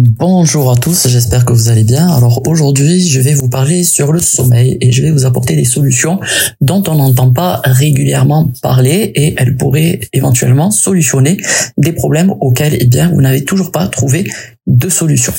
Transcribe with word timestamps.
Bonjour 0.00 0.70
à 0.70 0.76
tous, 0.76 1.08
j'espère 1.08 1.44
que 1.44 1.52
vous 1.52 1.70
allez 1.70 1.82
bien. 1.82 2.08
Alors 2.08 2.46
aujourd'hui, 2.46 3.00
je 3.00 3.20
vais 3.20 3.34
vous 3.34 3.48
parler 3.48 3.82
sur 3.82 4.12
le 4.12 4.20
sommeil 4.20 4.78
et 4.80 4.92
je 4.92 5.02
vais 5.02 5.10
vous 5.10 5.26
apporter 5.26 5.56
des 5.56 5.64
solutions 5.64 6.20
dont 6.60 6.84
on 6.86 6.94
n'entend 6.94 7.32
pas 7.32 7.60
régulièrement 7.64 8.48
parler 8.62 9.10
et 9.16 9.34
elles 9.36 9.56
pourraient 9.56 9.98
éventuellement 10.12 10.70
solutionner 10.70 11.38
des 11.78 11.90
problèmes 11.90 12.32
auxquels 12.38 12.76
eh 12.78 12.86
bien, 12.86 13.10
vous 13.10 13.20
n'avez 13.20 13.42
toujours 13.42 13.72
pas 13.72 13.88
trouvé 13.88 14.30
de 14.68 14.88
solution. 14.88 15.32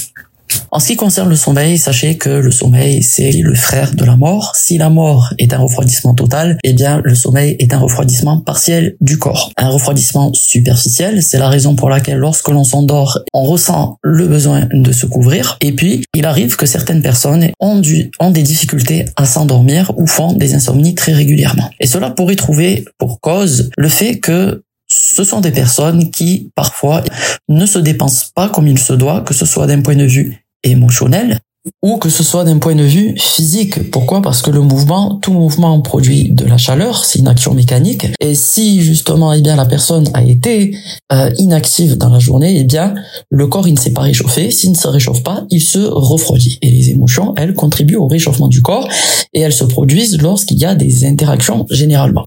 En 0.72 0.80
ce 0.80 0.88
qui 0.88 0.96
concerne 0.96 1.30
le 1.30 1.36
sommeil, 1.36 1.78
sachez 1.78 2.18
que 2.18 2.30
le 2.30 2.52
sommeil, 2.52 3.02
c'est 3.02 3.32
le 3.32 3.56
frère 3.56 3.96
de 3.96 4.06
la 4.06 4.16
mort. 4.16 4.54
Si 4.56 4.78
la 4.78 4.90
mort 4.90 5.34
est 5.40 5.54
un 5.54 5.58
refroidissement 5.58 6.14
total, 6.14 6.58
eh 6.64 6.74
bien, 6.74 7.02
le 7.04 7.16
sommeil 7.16 7.56
est 7.60 7.74
un 7.74 7.80
refroidissement 7.80 8.40
partiel 8.40 8.96
du 9.02 9.18
corps. 9.18 9.52
Un 9.58 9.70
refroidissement 9.70 10.32
superficiel, 10.34 11.24
c'est 11.24 11.40
la 11.40 11.50
raison 11.50 11.76
pour 11.76 11.90
laquelle 11.90 12.18
lorsque 12.18 12.50
l'on 12.50 12.64
s'endort, 12.64 13.20
on 13.34 13.44
ressent 13.44 13.98
le 14.04 14.28
besoin 14.28 14.68
de 14.72 14.92
se 14.92 15.08
couvrir. 15.08 15.58
Et 15.62 15.72
puis, 15.72 16.04
il 16.14 16.26
arrive 16.26 16.56
que 16.56 16.68
certaines 16.68 17.02
personnes 17.02 17.50
ont, 17.60 17.82
ont 18.20 18.32
des 18.32 18.44
difficultés 18.44 19.06
à 19.16 19.26
s'endormir 19.26 19.92
ou 19.98 20.06
font 20.06 20.34
des 20.34 20.54
insomnies 20.54 20.94
très 20.94 21.14
régulièrement. 21.14 21.70
Et 21.80 21.88
cela 21.88 22.12
pourrait 22.12 22.36
trouver 22.36 22.86
pour 23.00 23.20
cause 23.22 23.72
le 23.76 23.90
fait 23.90 24.20
que 24.20 24.64
ce 24.88 25.24
sont 25.24 25.40
des 25.40 25.52
personnes 25.52 26.10
qui, 26.12 26.52
parfois, 26.56 27.04
ne 27.48 27.66
se 27.66 27.80
dépensent 27.80 28.28
pas 28.36 28.50
comme 28.50 28.68
il 28.68 28.80
se 28.80 28.94
doit, 28.94 29.22
que 29.22 29.34
ce 29.34 29.46
soit 29.46 29.68
d'un 29.68 29.82
point 29.82 29.96
de 29.96 30.06
vue 30.06 30.46
émotionnel 30.64 31.40
ou 31.82 31.98
que 31.98 32.10
ce 32.10 32.24
soit 32.24 32.44
d'un 32.44 32.58
point 32.58 32.76
de 32.76 32.84
vue 32.84 33.16
physique. 33.18 33.92
Pourquoi? 33.92 34.22
Parce 34.22 34.42
que 34.42 34.50
le 34.50 34.62
mouvement, 34.62 35.16
tout 35.22 35.34
mouvement 35.34 35.80
produit 35.82 36.32
de 36.32 36.46
la 36.46 36.58
chaleur, 36.58 37.04
c'est 37.04 37.20
une 37.20 37.28
action 37.28 37.54
mécanique. 37.54 38.08
Et 38.20 38.36
si 38.36 38.82
justement, 38.82 39.34
eh 39.34 39.42
bien, 39.42 39.56
la 39.56 39.66
personne 39.66 40.10
a 40.14 40.24
été 40.24 40.76
euh, 41.12 41.32
inactive 41.38 41.98
dans 41.98 42.10
la 42.10 42.20
journée, 42.20 42.58
eh 42.60 42.64
bien, 42.64 42.96
le 43.30 43.48
corps 43.48 43.68
il 43.68 43.74
ne 43.74 43.80
s'est 43.80 43.94
pas 43.94 44.02
réchauffé. 44.02 44.52
S'il 44.52 44.72
ne 44.72 44.78
se 44.78 44.88
réchauffe 44.88 45.24
pas, 45.24 45.46
il 45.50 45.62
se 45.62 45.80
refroidit. 45.80 46.60
Et 46.62 46.72
les 46.72 46.90
émotions, 46.90 47.34
elles 47.38 47.54
contribuent 47.54 47.98
au 47.98 48.08
réchauffement 48.08 48.48
du 48.48 48.62
corps 48.62 48.88
et 49.34 49.42
elles 49.42 49.54
se 49.54 49.66
produisent 49.66 50.22
lorsqu'il 50.22 50.58
y 50.58 50.66
a 50.66 50.76
des 50.76 51.06
interactions 51.06 51.66
généralement. 51.70 52.26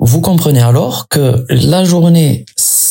Vous 0.00 0.20
comprenez 0.20 0.60
alors 0.60 1.08
que 1.08 1.44
la 1.48 1.84
journée, 1.84 2.44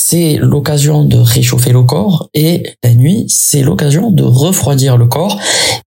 c'est 0.10 0.38
l'occasion 0.38 1.04
de 1.04 1.18
réchauffer 1.18 1.74
le 1.74 1.84
corps 1.84 2.30
et 2.34 2.64
la 2.82 2.94
nuit, 2.94 3.26
c'est 3.28 3.62
l'occasion 3.62 4.10
de 4.10 4.24
refroidir 4.24 4.96
le 4.96 5.08
corps 5.08 5.38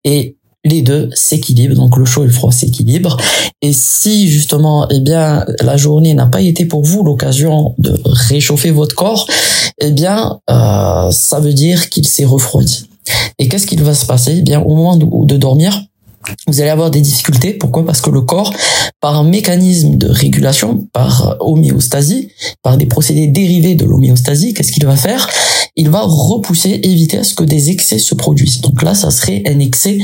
et 0.04 0.36
les 0.62 0.82
deux 0.82 1.08
s'équilibrent, 1.14 1.74
donc 1.74 1.96
le 1.96 2.04
chaud 2.04 2.24
et 2.24 2.26
le 2.26 2.32
froid 2.32 2.52
s'équilibrent. 2.52 3.16
Et 3.62 3.72
si 3.72 4.28
justement, 4.28 4.86
eh 4.91 5.00
bien, 5.00 5.46
la 5.62 5.78
journée 5.78 6.12
n'a 6.12 6.26
pas 6.26 6.42
été 6.42 6.66
pour 6.66 6.84
vous 6.84 7.02
l'occasion 7.02 7.74
de 7.78 7.98
réchauffer 8.04 8.70
votre 8.70 8.94
corps, 8.94 9.26
eh 9.80 9.91
bien, 9.91 10.38
euh, 10.50 11.10
ça 11.10 11.41
veut 11.41 11.54
dire 11.54 11.88
qu'il 11.88 12.06
s'est 12.06 12.26
refroidi. 12.26 12.91
Et 13.38 13.48
qu'est-ce 13.48 13.66
qu'il 13.66 13.82
va 13.82 13.94
se 13.94 14.04
passer? 14.04 14.36
Eh 14.36 14.42
bien, 14.42 14.60
au 14.60 14.76
moment 14.76 14.98
de 14.98 15.36
dormir, 15.38 15.82
vous 16.46 16.60
allez 16.60 16.70
avoir 16.70 16.90
des 16.90 17.00
difficultés. 17.00 17.52
Pourquoi? 17.52 17.84
Parce 17.84 18.00
que 18.00 18.10
le 18.10 18.20
corps, 18.22 18.52
par 19.00 19.16
un 19.16 19.24
mécanisme 19.24 19.96
de 19.96 20.08
régulation, 20.08 20.86
par 20.92 21.36
homéostasie, 21.40 22.30
par 22.62 22.76
des 22.76 22.86
procédés 22.86 23.26
dérivés 23.26 23.74
de 23.74 23.84
l'homéostasie, 23.84 24.54
qu'est-ce 24.54 24.72
qu'il 24.72 24.86
va 24.86 24.96
faire? 24.96 25.28
Il 25.76 25.88
va 25.90 26.02
repousser, 26.02 26.80
éviter 26.82 27.18
à 27.18 27.24
ce 27.24 27.34
que 27.34 27.44
des 27.44 27.70
excès 27.70 27.98
se 27.98 28.14
produisent. 28.14 28.60
Donc 28.60 28.82
là, 28.82 28.94
ça 28.94 29.10
serait 29.10 29.42
un 29.46 29.58
excès 29.60 29.98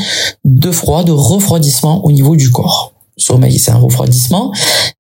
de 0.44 0.70
froid, 0.70 1.04
de 1.04 1.12
refroidissement 1.12 2.04
au 2.04 2.12
niveau 2.12 2.36
du 2.36 2.50
corps 2.50 2.95
sommeil, 3.16 3.58
c'est 3.58 3.70
un 3.70 3.78
refroidissement. 3.78 4.52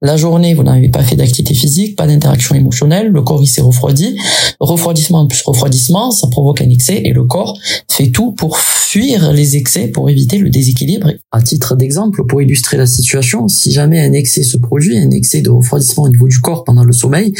La 0.02 0.16
journée, 0.16 0.54
vous 0.54 0.62
n'avez 0.62 0.88
pas 0.88 1.02
fait 1.02 1.16
d'activité 1.16 1.54
physique, 1.54 1.96
pas 1.96 2.06
d'interaction 2.06 2.54
émotionnelle, 2.54 3.08
le 3.08 3.22
corps 3.22 3.42
il 3.42 3.46
s'est 3.46 3.62
refroidi. 3.62 4.16
Refroidissement 4.60 5.26
plus 5.26 5.42
refroidissement, 5.42 6.10
ça 6.10 6.28
provoque 6.28 6.60
un 6.62 6.70
excès 6.70 7.02
et 7.04 7.12
le 7.12 7.24
corps 7.24 7.58
fait 7.90 8.10
tout 8.10 8.32
pour 8.32 8.58
fuir 8.58 9.32
les 9.32 9.56
excès, 9.56 9.88
pour 9.88 10.08
éviter 10.08 10.38
le 10.38 10.50
déséquilibre. 10.50 11.12
À 11.32 11.42
titre 11.42 11.76
d'exemple, 11.76 12.24
pour 12.26 12.40
illustrer 12.40 12.76
la 12.76 12.86
situation, 12.86 13.48
si 13.48 13.72
jamais 13.72 14.00
un 14.00 14.12
excès 14.12 14.42
se 14.42 14.56
produit, 14.56 14.98
un 14.98 15.10
excès 15.10 15.42
de 15.42 15.50
refroidissement 15.50 16.04
au 16.04 16.08
niveau 16.08 16.28
du 16.28 16.38
corps 16.38 16.64
pendant 16.64 16.84
le 16.84 16.92
sommeil, 16.92 17.34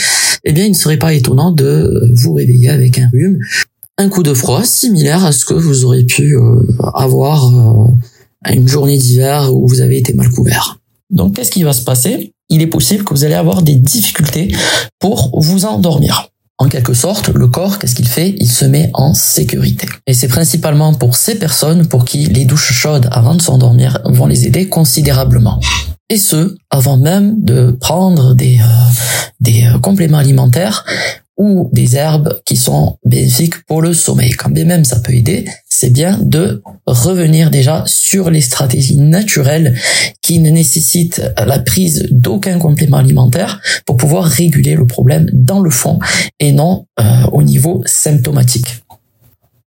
eh 0.44 0.52
bien, 0.52 0.64
il 0.64 0.70
ne 0.70 0.76
serait 0.76 0.98
pas 0.98 1.14
étonnant 1.14 1.52
de 1.52 2.10
vous 2.14 2.34
réveiller 2.34 2.68
avec 2.68 2.98
un 2.98 3.08
rhume, 3.12 3.38
un 3.98 4.08
coup 4.08 4.22
de 4.22 4.34
froid 4.34 4.62
similaire 4.64 5.24
à 5.24 5.32
ce 5.32 5.44
que 5.44 5.54
vous 5.54 5.84
aurez 5.84 6.04
pu 6.04 6.36
euh, 6.36 6.60
avoir 6.94 7.46
euh, 7.46 7.94
une 8.52 8.68
journée 8.68 8.98
d'hiver 8.98 9.54
où 9.54 9.66
vous 9.68 9.80
avez 9.80 9.98
été 9.98 10.12
mal 10.14 10.30
couvert. 10.30 10.78
Donc 11.10 11.36
qu'est-ce 11.36 11.50
qui 11.50 11.62
va 11.62 11.72
se 11.72 11.82
passer? 11.82 12.32
Il 12.48 12.62
est 12.62 12.66
possible 12.66 13.04
que 13.04 13.14
vous 13.14 13.24
allez 13.24 13.34
avoir 13.34 13.62
des 13.62 13.74
difficultés 13.74 14.54
pour 14.98 15.40
vous 15.40 15.64
endormir. 15.64 16.28
En 16.58 16.68
quelque 16.68 16.94
sorte, 16.94 17.28
le 17.28 17.48
corps, 17.48 17.78
qu'est-ce 17.78 17.94
qu'il 17.94 18.08
fait? 18.08 18.34
Il 18.38 18.50
se 18.50 18.64
met 18.64 18.90
en 18.94 19.12
sécurité. 19.12 19.86
Et 20.06 20.14
c'est 20.14 20.28
principalement 20.28 20.94
pour 20.94 21.14
ces 21.14 21.34
personnes 21.38 21.86
pour 21.86 22.06
qui 22.06 22.26
les 22.26 22.46
douches 22.46 22.72
chaudes 22.72 23.08
avant 23.12 23.34
de 23.34 23.42
s'endormir 23.42 24.00
vont 24.06 24.26
les 24.26 24.46
aider 24.46 24.68
considérablement. 24.68 25.60
Et 26.08 26.18
ce, 26.18 26.56
avant 26.70 26.96
même 26.96 27.34
de 27.42 27.72
prendre 27.72 28.34
des, 28.34 28.58
euh, 28.58 28.92
des 29.40 29.64
euh, 29.64 29.78
compléments 29.78 30.18
alimentaires 30.18 30.86
ou 31.36 31.68
des 31.72 31.96
herbes 31.96 32.40
qui 32.44 32.56
sont 32.56 32.96
bénéfiques 33.04 33.64
pour 33.66 33.82
le 33.82 33.92
sommeil. 33.92 34.30
Quand 34.32 34.50
bien 34.50 34.64
même 34.64 34.84
ça 34.84 35.00
peut 35.00 35.14
aider, 35.14 35.44
c'est 35.68 35.90
bien 35.90 36.18
de 36.22 36.62
revenir 36.86 37.50
déjà 37.50 37.84
sur 37.86 38.30
les 38.30 38.40
stratégies 38.40 38.98
naturelles 38.98 39.78
qui 40.22 40.38
ne 40.38 40.50
nécessitent 40.50 41.22
la 41.36 41.58
prise 41.58 42.08
d'aucun 42.10 42.58
complément 42.58 42.96
alimentaire 42.96 43.60
pour 43.84 43.96
pouvoir 43.96 44.24
réguler 44.24 44.74
le 44.74 44.86
problème 44.86 45.28
dans 45.32 45.60
le 45.60 45.70
fond 45.70 45.98
et 46.40 46.52
non 46.52 46.86
euh, 46.98 47.04
au 47.32 47.42
niveau 47.42 47.82
symptomatique 47.86 48.82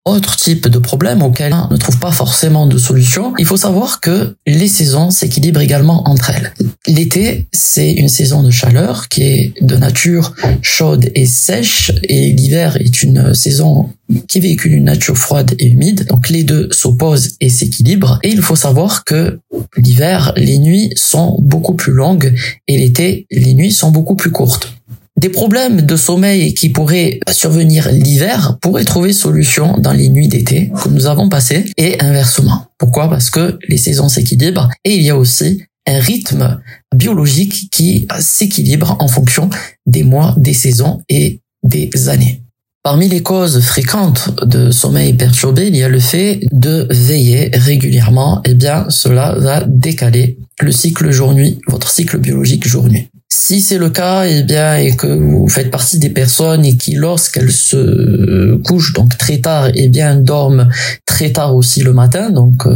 autre 0.08 0.36
type 0.36 0.68
de 0.68 0.80
problème 0.80 1.22
auquel 1.22 1.54
on 1.54 1.74
ne 1.74 1.78
trouve 1.78 2.00
pas 2.00 2.12
forcément 2.12 2.68
de 2.68 2.78
solution, 2.78 3.34
il 3.38 3.46
faut 3.46 3.58
savoir 3.58 4.00
que 4.00 4.36
les 4.46 4.68
saisons 4.68 5.12
s'équilibrent 5.12 5.62
également 5.62 6.08
entre 6.08 6.32
elles. 6.32 6.54
L'été, 6.88 7.48
c'est 7.52 7.92
une 7.92 8.10
saison 8.10 8.44
de 8.44 8.52
chaleur 8.52 9.08
qui 9.10 9.24
est 9.24 9.54
de 9.62 9.76
nature 9.76 10.34
chaude 10.62 11.12
et 11.16 11.26
sèche 11.26 11.92
et 12.04 12.32
l'hiver 12.32 12.78
est 12.78 13.04
une 13.04 13.34
saison 13.34 13.90
qui 14.28 14.40
véhicule 14.40 14.74
une 14.74 14.86
nature 14.86 15.18
froide 15.18 15.54
et 15.60 15.68
humide. 15.68 16.06
Donc 16.08 16.30
les 16.30 16.44
deux 16.44 16.70
s'opposent 16.72 17.36
et 17.42 17.50
s'équilibrent. 17.50 18.20
Et 18.24 18.30
il 18.30 18.42
faut 18.42 18.56
savoir 18.56 19.04
que 19.04 19.40
l'hiver, 19.76 20.34
les 20.38 20.58
nuits 20.58 20.92
sont 20.96 21.38
beaucoup 21.40 21.74
plus 21.74 21.94
longues 21.94 22.34
et 22.68 22.78
l'été, 22.78 23.28
les 23.32 23.54
nuits 23.54 23.72
sont 23.72 23.92
beaucoup 23.92 24.16
plus 24.16 24.32
courtes. 24.32 24.77
Des 25.18 25.30
problèmes 25.30 25.82
de 25.82 25.96
sommeil 25.96 26.54
qui 26.54 26.70
pourraient 26.70 27.20
survenir 27.32 27.92
l'hiver 27.92 28.58
pourraient 28.62 28.86
trouver 28.86 29.14
solution 29.14 29.76
dans 29.80 29.94
les 29.94 30.10
nuits 30.10 30.28
d'été 30.28 30.72
que 30.84 30.90
nous 30.90 31.08
avons 31.08 31.28
passées 31.28 31.66
et 31.78 32.00
inversement. 32.02 32.68
Pourquoi? 32.78 33.10
Parce 33.10 33.32
que 33.32 33.58
les 33.68 33.78
saisons 33.78 34.10
s'équilibrent 34.10 34.70
et 34.84 34.96
il 34.96 35.02
y 35.02 35.10
a 35.10 35.18
aussi 35.18 35.64
un 35.88 36.00
rythme 36.00 36.62
biologique 36.96 37.70
qui 37.72 38.08
s'équilibre 38.20 38.96
en 39.00 39.08
fonction 39.08 39.50
des 39.88 40.04
mois, 40.04 40.36
des 40.38 40.54
saisons 40.54 41.02
et 41.10 41.42
des 41.64 42.10
années. 42.10 42.44
Parmi 42.84 43.10
les 43.10 43.24
causes 43.24 43.60
fréquentes 43.60 44.32
de 44.46 44.72
sommeil 44.72 45.14
perturbé, 45.14 45.68
il 45.68 45.76
y 45.76 45.84
a 45.84 45.90
le 45.90 46.00
fait 46.00 46.42
de 46.52 46.88
veiller 46.92 47.50
régulièrement. 47.54 48.42
Eh 48.46 48.54
bien, 48.54 48.86
cela 48.90 49.36
va 49.38 49.64
décaler 49.68 50.38
le 50.62 50.72
cycle 50.72 51.10
jour-nuit, 51.12 51.60
votre 51.68 51.90
cycle 51.90 52.18
biologique 52.18 52.68
jour-nuit. 52.68 53.10
Si 53.40 53.62
c'est 53.62 53.78
le 53.78 53.92
cas, 53.92 54.26
eh 54.26 54.42
bien, 54.42 54.78
et 54.78 54.96
que 54.96 55.06
vous 55.06 55.48
faites 55.48 55.70
partie 55.70 56.00
des 56.00 56.10
personnes 56.10 56.66
et 56.66 56.76
qui, 56.76 56.96
lorsqu'elles 56.96 57.52
se 57.52 58.56
couchent 58.64 58.94
donc 58.94 59.16
très 59.16 59.38
tard, 59.38 59.70
eh 59.76 59.90
bien, 59.90 60.16
dorment 60.16 60.70
très 61.06 61.32
tard 61.32 61.56
aussi 61.56 61.84
le 61.84 61.94
matin, 61.94 62.32
donc 62.32 62.66
euh, 62.66 62.76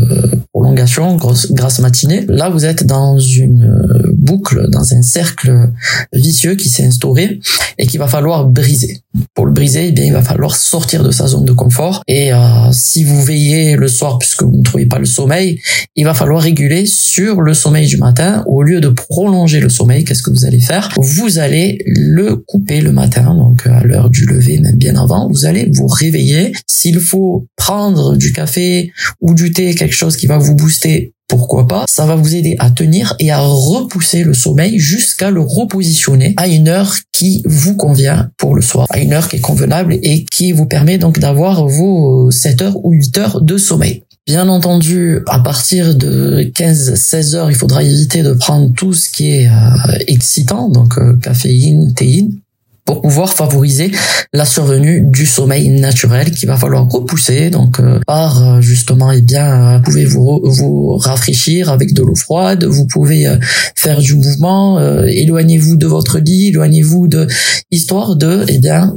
prolongation, 0.72 1.16
grosse, 1.18 1.80
matinée. 1.80 2.26
Là, 2.30 2.50
vous 2.50 2.66
êtes 2.66 2.86
dans 2.86 3.20
une 3.20 3.64
euh, 3.64 4.12
boucle, 4.14 4.70
dans 4.70 4.94
un 4.94 5.02
cercle 5.02 5.70
vicieux 6.14 6.56
qui 6.56 6.70
s'est 6.70 6.86
instauré 6.86 7.40
et 7.78 7.88
qu'il 7.88 8.00
va 8.00 8.08
falloir 8.08 8.48
briser. 8.48 9.02
Pour 9.34 9.46
le 9.46 9.52
briser, 9.52 9.88
eh 9.88 9.92
bien, 9.92 10.06
il 10.06 10.14
va 10.14 10.22
falloir 10.22 10.56
sortir 10.56 11.04
de 11.04 11.12
sa 11.12 11.28
zone 11.28 11.44
de 11.44 11.52
confort. 11.52 12.04
Et 12.08 12.31
euh, 12.31 12.38
si 12.72 13.04
vous 13.04 13.22
veillez 13.22 13.75
le 13.75 13.90
soir 13.90 14.18
puisque 14.18 14.44
vous 14.44 14.57
ne 14.57 14.63
trouvez 14.63 14.86
pas 14.86 15.00
le 15.00 15.06
sommeil, 15.06 15.60
il 15.95 16.06
va 16.06 16.13
falloir 16.13 16.42
réguler 16.42 16.86
sur 16.86 17.42
le 17.42 17.54
sommeil 17.54 17.88
du 17.88 17.98
matin. 17.98 18.44
Au 18.48 18.63
lieu 18.63 18.80
de 18.80 18.88
prolonger 18.90 19.60
le 19.60 19.69
sommeil, 19.69 20.06
qu'est-ce 20.06 20.24
que 20.24 20.31
vous 20.31 20.45
allez 20.45 20.62
faire? 20.62 20.90
Vous 20.98 21.40
allez 21.40 21.80
le 21.86 22.38
couper 22.38 22.80
le 22.80 22.94
matin, 22.94 23.36
donc 23.36 23.68
à 23.68 23.84
l'heure 23.84 24.10
du 24.10 24.25
lever, 24.25 24.60
même 24.60 24.78
bien 24.78 24.95
avant. 24.95 25.28
Vous 25.28 25.45
allez 25.45 25.69
vous 25.74 25.88
réveiller. 25.88 26.54
S'il 26.66 27.00
faut 27.00 27.48
prendre 27.71 28.18
du 28.18 28.33
café 28.33 28.91
ou 29.21 29.33
du 29.33 29.53
thé, 29.53 29.73
quelque 29.75 29.95
chose 29.95 30.18
qui 30.18 30.27
va 30.27 30.38
vous 30.38 30.56
booster 30.56 31.13
pourquoi 31.29 31.65
pas, 31.65 31.85
ça 31.88 32.06
va 32.06 32.15
vous 32.15 32.35
aider 32.35 32.57
à 32.59 32.69
tenir 32.69 33.15
et 33.18 33.31
à 33.31 33.39
repousser 33.39 34.25
le 34.25 34.33
sommeil 34.33 34.77
jusqu'à 34.77 35.31
le 35.31 35.39
repositionner 35.39 36.33
à 36.35 36.50
une 36.50 36.68
heure 36.68 36.94
qui 37.13 37.41
vous 37.45 37.77
convient 37.77 38.29
pour 38.38 38.56
le 38.56 38.62
soir, 38.62 38.88
à 38.89 39.00
une 39.00 39.13
heure 39.13 39.29
qui 39.29 39.38
est 39.38 39.39
convenable 39.39 39.97
et 40.03 40.25
qui 40.25 40.51
vous 40.51 40.65
permet 40.65 40.97
donc 40.97 41.19
d'avoir 41.19 41.65
vos 41.65 42.29
7 42.29 42.62
heures 42.62 42.85
ou 42.85 42.91
8 42.91 43.18
heures 43.19 43.41
de 43.41 43.56
sommeil. 43.56 44.03
Bien 44.27 44.50
entendu, 44.50 45.19
à 45.27 45.39
partir 45.39 45.95
de 45.95 46.51
15-16 46.53 47.35
heures, 47.35 47.50
il 47.50 47.56
faudra 47.56 47.83
éviter 47.83 48.21
de 48.21 48.33
prendre 48.33 48.73
tout 48.73 48.94
ce 48.94 49.09
qui 49.09 49.31
est 49.31 49.47
euh, 49.47 49.97
excitant, 50.07 50.68
donc 50.68 50.97
euh, 50.97 51.15
caféine, 51.23 51.94
théine, 51.94 52.33
pour 52.92 53.02
pouvoir 53.02 53.32
favoriser 53.32 53.90
la 54.34 54.44
survenue 54.44 55.00
du 55.02 55.26
sommeil 55.26 55.70
naturel 55.70 56.30
qu'il 56.32 56.50
va 56.50 56.58
falloir 56.58 56.90
repousser. 56.90 57.50
Donc 57.50 57.80
euh, 57.80 58.00
par 58.06 58.44
euh, 58.44 58.60
justement 58.60 59.12
eh 59.12 59.22
bien 59.22 59.78
vous 59.78 59.84
pouvez 59.84 60.06
vous 60.06 60.98
rafraîchir 60.98 61.72
avec 61.72 61.94
de 61.94 62.04
l'eau 62.04 62.16
froide. 62.16 62.66
Vous 62.66 62.88
pouvez 62.88 63.34
faire 63.76 64.00
du 64.00 64.16
mouvement. 64.16 64.78
Éloignez-vous 65.06 65.78
de 65.78 65.88
votre 65.88 66.20
lit. 66.20 66.50
Éloignez-vous 66.50 67.08
de 67.08 67.28
histoire 67.72 68.18
de 68.18 68.44
eh 68.50 68.60
bien 68.60 68.94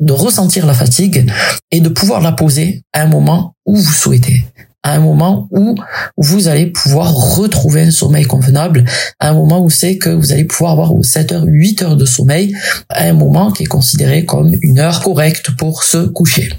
de 0.00 0.12
ressentir 0.12 0.66
la 0.66 0.74
fatigue 0.74 1.30
et 1.70 1.80
de 1.80 1.88
pouvoir 1.88 2.20
la 2.20 2.32
poser 2.32 2.82
à 2.92 3.02
un 3.02 3.06
moment 3.06 3.54
où 3.64 3.76
vous 3.76 3.92
souhaitez 3.92 4.44
à 4.82 4.94
un 4.94 5.00
moment 5.00 5.48
où 5.50 5.74
vous 6.16 6.48
allez 6.48 6.66
pouvoir 6.66 7.12
retrouver 7.12 7.82
un 7.82 7.90
sommeil 7.90 8.24
convenable, 8.24 8.84
à 9.18 9.30
un 9.30 9.34
moment 9.34 9.62
où 9.62 9.70
c'est 9.70 9.98
que 9.98 10.10
vous 10.10 10.32
allez 10.32 10.44
pouvoir 10.44 10.72
avoir 10.72 10.92
7 11.02 11.32
heures, 11.32 11.44
8 11.46 11.82
heures 11.82 11.96
de 11.96 12.06
sommeil, 12.06 12.56
à 12.88 13.04
un 13.04 13.12
moment 13.12 13.50
qui 13.50 13.64
est 13.64 13.66
considéré 13.66 14.24
comme 14.24 14.54
une 14.62 14.78
heure 14.78 15.02
correcte 15.02 15.50
pour 15.56 15.82
se 15.82 15.98
coucher. 15.98 16.50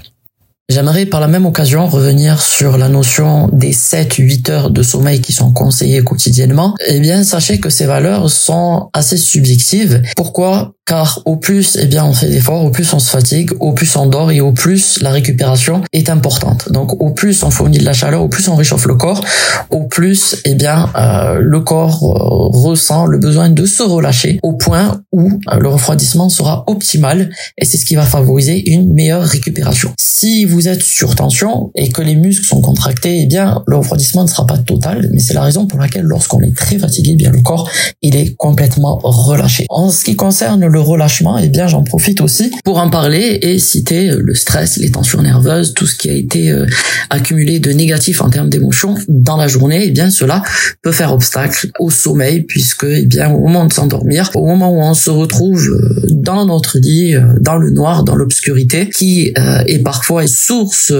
J'aimerais 0.68 1.04
par 1.04 1.20
la 1.20 1.28
même 1.28 1.44
occasion 1.44 1.86
revenir 1.86 2.40
sur 2.40 2.78
la 2.78 2.88
notion 2.88 3.50
des 3.52 3.72
7-8 3.72 4.50
heures 4.50 4.70
de 4.70 4.82
sommeil 4.82 5.20
qui 5.20 5.32
sont 5.32 5.52
conseillées 5.52 6.02
quotidiennement. 6.02 6.74
Eh 6.86 6.98
bien, 7.00 7.24
sachez 7.24 7.60
que 7.60 7.68
ces 7.68 7.84
valeurs 7.84 8.30
sont 8.30 8.88
assez 8.94 9.18
subjectives. 9.18 10.00
Pourquoi 10.16 10.72
car 10.84 11.22
au 11.26 11.36
plus 11.36 11.78
eh 11.80 11.86
bien 11.86 12.04
on 12.04 12.12
fait 12.12 12.28
d'efforts, 12.28 12.64
au 12.64 12.70
plus 12.70 12.92
on 12.92 12.98
se 12.98 13.10
fatigue, 13.10 13.50
au 13.60 13.72
plus 13.72 13.94
on 13.96 14.06
dort 14.06 14.32
et 14.32 14.40
au 14.40 14.52
plus 14.52 15.00
la 15.00 15.10
récupération 15.10 15.82
est 15.92 16.10
importante. 16.10 16.70
Donc 16.72 17.00
au 17.00 17.10
plus 17.10 17.42
on 17.44 17.50
fournit 17.50 17.78
de 17.78 17.84
la 17.84 17.92
chaleur, 17.92 18.22
au 18.22 18.28
plus 18.28 18.48
on 18.48 18.56
réchauffe 18.56 18.86
le 18.86 18.96
corps, 18.96 19.24
au 19.70 19.84
plus 19.84 20.36
eh 20.44 20.54
bien 20.54 20.90
euh, 20.96 21.38
le 21.40 21.60
corps 21.60 22.02
euh, 22.02 22.58
ressent 22.58 23.06
le 23.06 23.18
besoin 23.18 23.48
de 23.48 23.64
se 23.64 23.82
relâcher 23.82 24.40
au 24.42 24.54
point 24.54 25.02
où 25.12 25.38
euh, 25.52 25.58
le 25.58 25.68
refroidissement 25.68 26.28
sera 26.28 26.64
optimal 26.66 27.30
et 27.58 27.64
c'est 27.64 27.76
ce 27.76 27.84
qui 27.84 27.94
va 27.94 28.02
favoriser 28.02 28.70
une 28.70 28.92
meilleure 28.92 29.24
récupération. 29.24 29.92
Si 29.98 30.44
vous 30.44 30.66
êtes 30.66 30.82
sur 30.82 31.14
tension 31.14 31.70
et 31.76 31.90
que 31.90 32.02
les 32.02 32.16
muscles 32.16 32.44
sont 32.44 32.60
contractés, 32.60 33.20
eh 33.22 33.26
bien 33.26 33.62
le 33.68 33.76
refroidissement 33.76 34.24
ne 34.24 34.28
sera 34.28 34.46
pas 34.46 34.58
total, 34.58 35.10
mais 35.12 35.20
c'est 35.20 35.34
la 35.34 35.42
raison 35.42 35.66
pour 35.66 35.78
laquelle 35.78 36.04
lorsqu'on 36.04 36.40
est 36.40 36.56
très 36.56 36.78
fatigué, 36.78 37.12
eh 37.12 37.16
bien 37.16 37.30
le 37.30 37.40
corps 37.40 37.70
il 38.02 38.16
est 38.16 38.34
complètement 38.36 38.98
relâché. 39.04 39.66
En 39.68 39.90
ce 39.90 40.02
qui 40.02 40.16
concerne 40.16 40.71
le 40.72 40.80
relâchement, 40.80 41.38
eh 41.38 41.48
bien 41.48 41.68
j'en 41.68 41.84
profite 41.84 42.20
aussi 42.20 42.50
pour 42.64 42.78
en 42.78 42.90
parler 42.90 43.38
et 43.42 43.58
citer 43.58 44.10
le 44.16 44.34
stress, 44.34 44.78
les 44.78 44.90
tensions 44.90 45.22
nerveuses, 45.22 45.74
tout 45.74 45.86
ce 45.86 45.94
qui 45.94 46.10
a 46.10 46.14
été 46.14 46.50
euh, 46.50 46.66
accumulé 47.10 47.60
de 47.60 47.70
négatif 47.70 48.20
en 48.20 48.30
termes 48.30 48.48
d'émotions 48.48 48.96
dans 49.08 49.36
la 49.36 49.48
journée, 49.48 49.84
eh 49.84 49.90
bien 49.90 50.10
cela 50.10 50.42
peut 50.82 50.92
faire 50.92 51.12
obstacle 51.12 51.70
au 51.78 51.90
sommeil 51.90 52.42
puisque 52.42 52.84
eh 52.84 53.06
bien 53.06 53.30
au 53.30 53.40
moment 53.40 53.66
de 53.66 53.72
s'endormir, 53.72 54.30
au 54.34 54.46
moment 54.46 54.70
où 54.70 54.80
on 54.80 54.94
se 54.94 55.10
retrouve 55.10 55.68
euh, 55.68 56.06
dans 56.10 56.46
notre 56.46 56.78
lit, 56.78 57.14
euh, 57.14 57.34
dans 57.40 57.58
le 57.58 57.70
noir, 57.70 58.02
dans 58.02 58.16
l'obscurité, 58.16 58.88
qui 58.88 59.32
est 59.66 59.82
parfois 59.82 60.26
source 60.26 60.92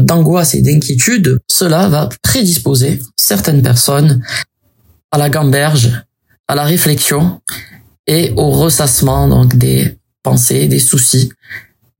d'angoisse 0.00 0.54
et 0.54 0.62
d'inquiétude, 0.62 1.38
cela 1.46 1.88
va 1.88 2.08
prédisposer 2.22 3.00
certaines 3.16 3.62
personnes 3.62 4.22
à 5.12 5.18
la 5.18 5.28
gamberge, 5.28 5.90
à 6.48 6.54
la 6.54 6.64
réflexion 6.64 7.40
et 8.08 8.32
au 8.36 8.50
ressassement 8.50 9.28
donc 9.28 9.56
des 9.56 9.96
pensées, 10.24 10.66
des 10.66 10.80
soucis 10.80 11.30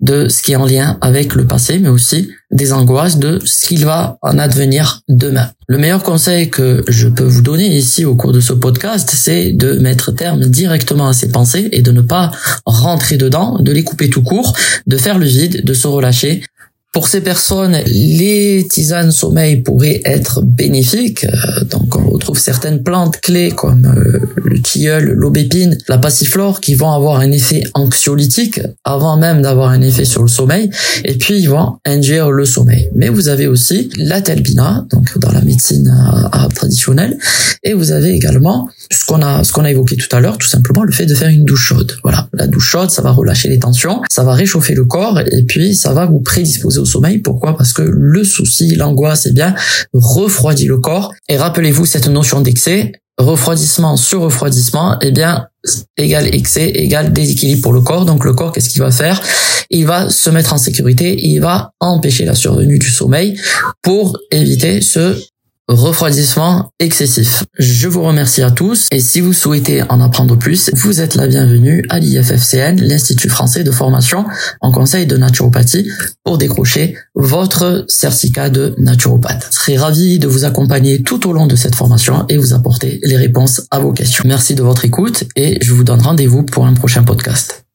de 0.00 0.28
ce 0.28 0.42
qui 0.42 0.52
est 0.52 0.56
en 0.56 0.66
lien 0.66 0.96
avec 1.00 1.34
le 1.34 1.46
passé, 1.46 1.78
mais 1.78 1.88
aussi 1.88 2.30
des 2.52 2.72
angoisses 2.72 3.18
de 3.18 3.40
ce 3.44 3.66
qu'il 3.66 3.84
va 3.84 4.16
en 4.22 4.38
advenir 4.38 5.02
demain. 5.08 5.50
Le 5.66 5.76
meilleur 5.76 6.02
conseil 6.02 6.50
que 6.50 6.84
je 6.86 7.08
peux 7.08 7.24
vous 7.24 7.42
donner 7.42 7.76
ici 7.76 8.04
au 8.04 8.14
cours 8.14 8.32
de 8.32 8.40
ce 8.40 8.52
podcast, 8.52 9.10
c'est 9.12 9.52
de 9.52 9.74
mettre 9.74 10.12
terme 10.12 10.44
directement 10.46 11.08
à 11.08 11.12
ces 11.12 11.28
pensées 11.30 11.68
et 11.72 11.82
de 11.82 11.90
ne 11.90 12.00
pas 12.00 12.30
rentrer 12.64 13.16
dedans, 13.16 13.58
de 13.58 13.72
les 13.72 13.82
couper 13.82 14.08
tout 14.08 14.22
court, 14.22 14.56
de 14.86 14.96
faire 14.96 15.18
le 15.18 15.26
vide, 15.26 15.64
de 15.64 15.74
se 15.74 15.88
relâcher, 15.88 16.42
pour 16.92 17.06
ces 17.06 17.20
personnes, 17.20 17.76
les 17.86 18.66
tisanes 18.68 19.12
sommeil 19.12 19.56
pourraient 19.62 20.00
être 20.04 20.42
bénéfiques. 20.42 21.24
Euh, 21.24 21.64
donc, 21.64 21.94
on 21.96 22.08
retrouve 22.10 22.38
certaines 22.38 22.82
plantes 22.82 23.20
clés 23.20 23.50
comme 23.50 23.86
euh, 23.86 24.20
le 24.42 24.60
tilleul, 24.62 25.12
l'aubépine, 25.12 25.76
la 25.88 25.98
passiflore 25.98 26.60
qui 26.60 26.74
vont 26.74 26.90
avoir 26.90 27.20
un 27.20 27.30
effet 27.30 27.62
anxiolytique 27.74 28.60
avant 28.84 29.18
même 29.18 29.42
d'avoir 29.42 29.68
un 29.68 29.82
effet 29.82 30.06
sur 30.06 30.22
le 30.22 30.28
sommeil. 30.28 30.70
Et 31.04 31.18
puis, 31.18 31.38
ils 31.38 31.48
vont 31.48 31.76
induire 31.84 32.30
le 32.30 32.46
sommeil. 32.46 32.88
Mais 32.94 33.10
vous 33.10 33.28
avez 33.28 33.46
aussi 33.46 33.90
la 33.98 34.22
telbina, 34.22 34.86
donc 34.90 35.18
dans 35.18 35.32
la 35.32 35.42
médecine 35.42 35.88
euh, 35.88 36.28
arabe 36.32 36.54
traditionnelle. 36.54 37.18
Et 37.62 37.74
vous 37.74 37.92
avez 37.92 38.10
également 38.10 38.68
ce 38.90 39.04
qu'on 39.04 39.22
a, 39.22 39.44
ce 39.44 39.52
qu'on 39.52 39.64
a 39.64 39.70
évoqué 39.70 39.96
tout 39.96 40.14
à 40.14 40.20
l'heure, 40.20 40.38
tout 40.38 40.46
simplement 40.46 40.82
le 40.82 40.92
fait 40.92 41.06
de 41.06 41.14
faire 41.14 41.28
une 41.28 41.44
douche 41.44 41.66
chaude. 41.68 41.96
Voilà. 42.02 42.28
La 42.32 42.46
douche 42.46 42.70
chaude, 42.70 42.90
ça 42.90 43.02
va 43.02 43.10
relâcher 43.10 43.48
les 43.48 43.58
tensions, 43.58 44.02
ça 44.10 44.24
va 44.24 44.34
réchauffer 44.34 44.74
le 44.74 44.84
corps 44.84 45.20
et 45.20 45.42
puis 45.44 45.74
ça 45.74 45.92
va 45.92 46.06
vous 46.06 46.20
prédisposer 46.20 46.80
au 46.80 46.84
sommeil. 46.84 47.18
Pourquoi? 47.18 47.56
Parce 47.56 47.72
que 47.72 47.82
le 47.82 48.24
souci, 48.24 48.74
l'angoisse, 48.74 49.26
eh 49.26 49.32
bien, 49.32 49.54
refroidit 49.92 50.66
le 50.66 50.78
corps. 50.78 51.12
Et 51.28 51.36
rappelez-vous 51.36 51.86
cette 51.86 52.08
notion 52.08 52.40
d'excès, 52.40 52.92
refroidissement 53.18 53.96
sur 53.96 54.22
refroidissement, 54.22 54.96
eh 55.00 55.10
bien, 55.10 55.46
égal 55.96 56.32
excès, 56.34 56.70
égal 56.70 57.12
déséquilibre 57.12 57.62
pour 57.62 57.72
le 57.72 57.80
corps. 57.80 58.04
Donc 58.04 58.24
le 58.24 58.32
corps, 58.32 58.52
qu'est-ce 58.52 58.70
qu'il 58.70 58.80
va 58.80 58.90
faire? 58.90 59.20
Il 59.70 59.86
va 59.86 60.08
se 60.08 60.30
mettre 60.30 60.54
en 60.54 60.58
sécurité, 60.58 61.16
il 61.18 61.40
va 61.40 61.72
empêcher 61.80 62.24
la 62.24 62.34
survenue 62.34 62.78
du 62.78 62.88
sommeil 62.88 63.38
pour 63.82 64.18
éviter 64.30 64.80
ce 64.80 65.16
refroidissement 65.68 66.72
excessif. 66.80 67.44
Je 67.58 67.88
vous 67.88 68.02
remercie 68.02 68.42
à 68.42 68.50
tous 68.50 68.88
et 68.90 69.00
si 69.00 69.20
vous 69.20 69.32
souhaitez 69.32 69.82
en 69.88 70.00
apprendre 70.00 70.36
plus, 70.36 70.70
vous 70.74 71.00
êtes 71.00 71.14
la 71.14 71.26
bienvenue 71.26 71.84
à 71.90 71.98
l'IFFCN, 71.98 72.80
l'Institut 72.80 73.28
français 73.28 73.64
de 73.64 73.70
formation 73.70 74.24
en 74.60 74.72
conseil 74.72 75.06
de 75.06 75.16
naturopathie, 75.16 75.90
pour 76.24 76.38
décrocher 76.38 76.96
votre 77.14 77.84
certificat 77.88 78.50
de 78.50 78.74
naturopathe. 78.78 79.48
Je 79.50 79.56
serai 79.56 79.76
ravi 79.76 80.18
de 80.18 80.26
vous 80.26 80.44
accompagner 80.44 81.02
tout 81.02 81.28
au 81.28 81.32
long 81.32 81.46
de 81.46 81.56
cette 81.56 81.74
formation 81.74 82.26
et 82.28 82.38
vous 82.38 82.54
apporter 82.54 83.00
les 83.04 83.16
réponses 83.16 83.62
à 83.70 83.78
vos 83.78 83.92
questions. 83.92 84.24
Merci 84.26 84.54
de 84.54 84.62
votre 84.62 84.84
écoute 84.84 85.24
et 85.36 85.58
je 85.62 85.72
vous 85.72 85.84
donne 85.84 86.00
rendez-vous 86.00 86.42
pour 86.44 86.66
un 86.66 86.74
prochain 86.74 87.02
podcast. 87.02 87.67